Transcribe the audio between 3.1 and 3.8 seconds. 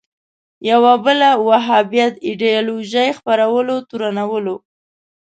خپرولو